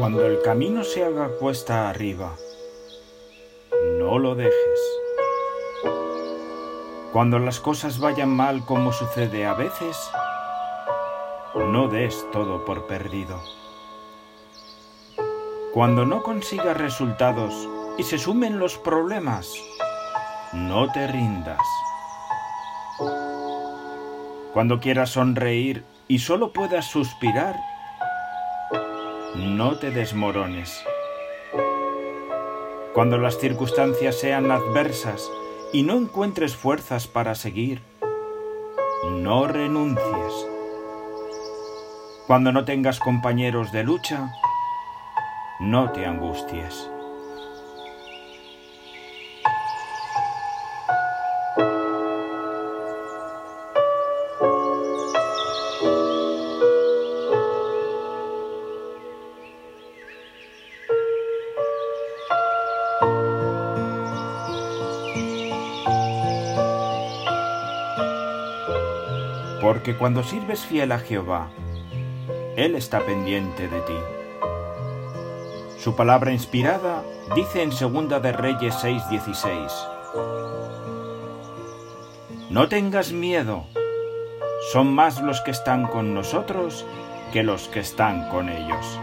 Cuando 0.00 0.24
el 0.24 0.40
camino 0.40 0.82
se 0.82 1.04
haga 1.04 1.28
cuesta 1.28 1.90
arriba, 1.90 2.34
no 3.98 4.18
lo 4.18 4.34
dejes. 4.34 4.80
Cuando 7.12 7.38
las 7.38 7.60
cosas 7.60 7.98
vayan 7.98 8.30
mal 8.30 8.64
como 8.64 8.94
sucede 8.94 9.44
a 9.44 9.52
veces, 9.52 9.98
no 11.54 11.88
des 11.88 12.26
todo 12.32 12.64
por 12.64 12.86
perdido. 12.86 13.42
Cuando 15.74 16.06
no 16.06 16.22
consigas 16.22 16.78
resultados 16.78 17.68
y 17.98 18.02
se 18.02 18.16
sumen 18.16 18.58
los 18.58 18.78
problemas, 18.78 19.52
no 20.54 20.90
te 20.92 21.08
rindas. 21.08 21.60
Cuando 24.54 24.80
quieras 24.80 25.10
sonreír 25.10 25.84
y 26.08 26.20
solo 26.20 26.54
puedas 26.54 26.86
suspirar, 26.86 27.56
no 29.34 29.78
te 29.78 29.90
desmorones. 29.90 30.84
Cuando 32.94 33.18
las 33.18 33.38
circunstancias 33.38 34.16
sean 34.18 34.50
adversas 34.50 35.30
y 35.72 35.84
no 35.84 35.96
encuentres 35.96 36.56
fuerzas 36.56 37.06
para 37.06 37.34
seguir, 37.34 37.82
no 39.10 39.46
renuncies. 39.46 40.46
Cuando 42.26 42.52
no 42.52 42.64
tengas 42.64 42.98
compañeros 42.98 43.72
de 43.72 43.84
lucha, 43.84 44.32
no 45.60 45.90
te 45.92 46.06
angusties. 46.06 46.90
Porque 69.70 69.94
cuando 69.94 70.24
sirves 70.24 70.66
fiel 70.66 70.90
a 70.90 70.98
Jehová, 70.98 71.48
Él 72.56 72.74
está 72.74 73.06
pendiente 73.06 73.68
de 73.68 73.80
ti. 73.82 73.94
Su 75.78 75.94
palabra 75.94 76.32
inspirada 76.32 77.04
dice 77.36 77.62
en 77.62 77.70
Segunda 77.70 78.18
de 78.18 78.32
Reyes 78.32 78.74
6:16, 78.82 79.70
No 82.50 82.68
tengas 82.68 83.12
miedo, 83.12 83.64
son 84.72 84.92
más 84.92 85.22
los 85.22 85.40
que 85.40 85.52
están 85.52 85.86
con 85.86 86.14
nosotros 86.14 86.84
que 87.32 87.44
los 87.44 87.68
que 87.68 87.78
están 87.78 88.28
con 88.28 88.48
ellos. 88.48 88.98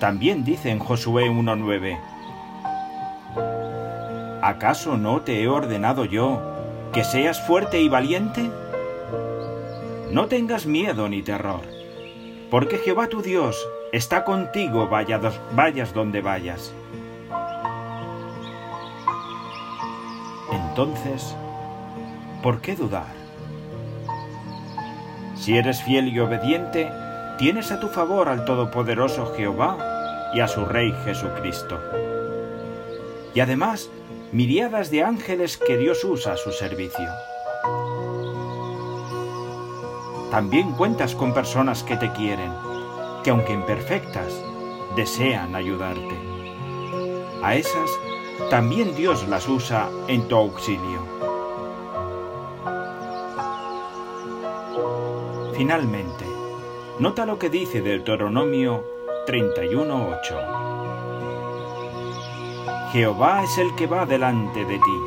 También 0.00 0.42
dice 0.42 0.72
en 0.72 0.80
Josué 0.80 1.30
1:9, 1.30 2.00
¿acaso 4.48 4.96
no 4.96 5.20
te 5.20 5.42
he 5.42 5.48
ordenado 5.48 6.06
yo 6.06 6.40
que 6.92 7.04
seas 7.04 7.40
fuerte 7.46 7.80
y 7.80 7.88
valiente? 7.88 8.50
No 10.10 10.26
tengas 10.26 10.64
miedo 10.64 11.06
ni 11.08 11.22
terror, 11.22 11.60
porque 12.50 12.78
Jehová 12.78 13.08
tu 13.08 13.20
Dios 13.20 13.68
está 13.92 14.24
contigo 14.24 14.88
vayas 14.88 15.92
donde 15.92 16.22
vayas. 16.22 16.72
Entonces, 20.50 21.36
¿por 22.42 22.62
qué 22.62 22.74
dudar? 22.74 23.18
Si 25.34 25.58
eres 25.58 25.82
fiel 25.82 26.08
y 26.08 26.20
obediente, 26.20 26.90
tienes 27.36 27.70
a 27.70 27.80
tu 27.80 27.88
favor 27.88 28.30
al 28.30 28.46
Todopoderoso 28.46 29.34
Jehová 29.36 30.30
y 30.32 30.40
a 30.40 30.48
su 30.48 30.64
Rey 30.64 30.94
Jesucristo. 31.04 31.78
Y 33.34 33.40
además, 33.40 33.90
miriadas 34.32 34.90
de 34.90 35.02
ángeles 35.02 35.56
que 35.56 35.76
Dios 35.78 36.04
usa 36.04 36.34
a 36.34 36.36
su 36.36 36.52
servicio. 36.52 37.08
También 40.30 40.72
cuentas 40.72 41.14
con 41.14 41.32
personas 41.32 41.82
que 41.82 41.96
te 41.96 42.12
quieren, 42.12 42.52
que 43.24 43.30
aunque 43.30 43.54
imperfectas, 43.54 44.44
desean 44.94 45.54
ayudarte. 45.54 46.14
A 47.42 47.54
esas 47.54 47.90
también 48.50 48.94
Dios 48.94 49.26
las 49.28 49.48
usa 49.48 49.88
en 50.06 50.28
tu 50.28 50.36
auxilio. 50.36 51.00
Finalmente, 55.54 56.24
nota 56.98 57.26
lo 57.26 57.38
que 57.38 57.50
dice 57.50 57.80
Deuteronomio 57.80 58.84
31.8. 59.26 60.87
Jehová 62.92 63.44
es 63.44 63.58
el 63.58 63.74
que 63.74 63.86
va 63.86 64.06
delante 64.06 64.64
de 64.64 64.78
ti, 64.78 65.00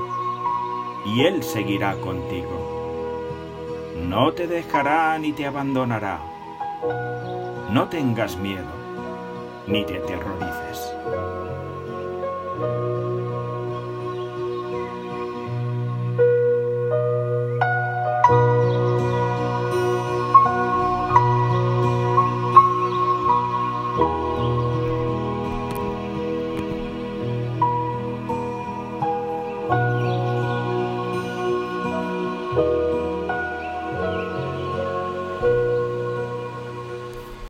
y 1.05 1.25
Él 1.25 1.41
seguirá 1.41 1.95
contigo. 1.99 2.71
No 4.07 4.31
te 4.33 4.45
dejará 4.45 5.17
ni 5.17 5.31
te 5.31 5.47
abandonará. 5.47 6.19
No 7.71 7.87
tengas 7.89 8.37
miedo, 8.37 8.67
ni 9.65 9.83
te 9.85 9.97
aterrorices. 9.97 10.50